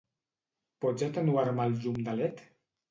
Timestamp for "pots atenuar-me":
0.85-1.69